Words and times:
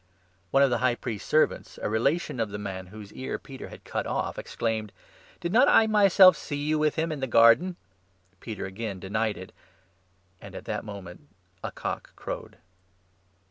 One 0.49 0.63
of 0.63 0.71
the 0.71 0.79
High 0.79 0.95
Priest's 0.95 1.29
servants, 1.29 1.77
a 1.79 1.87
relation 1.87 2.39
of 2.39 2.49
the 2.49 2.57
man 2.57 2.87
whose 2.87 3.09
26 3.09 3.17
ear 3.19 3.37
Peter 3.37 3.67
had 3.67 3.83
cut 3.83 4.07
off, 4.07 4.39
exclaimed:" 4.39 4.91
Did 5.41 5.53
not 5.53 5.67
I 5.67 5.85
myself 5.85 6.35
see 6.35 6.55
you 6.55 6.79
with 6.79 6.95
him 6.95 7.11
in 7.11 7.19
the 7.19 7.27
garden?" 7.27 7.75
Peter 8.39 8.65
again 8.65 8.99
denied 8.99 9.37
it; 9.37 9.51
and 10.41 10.55
at 10.55 10.65
that 10.65 10.83
moment 10.83 11.27
a 11.63 11.69
cock 11.71 12.15
crowed. 12.15 12.57